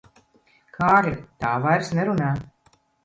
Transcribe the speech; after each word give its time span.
Kārli, 0.77 1.13
tā 1.45 1.51
vairs 1.67 1.93
nerunā. 1.99 2.31